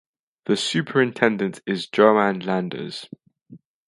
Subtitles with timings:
[0.45, 3.07] The superintendent is Joan Landers.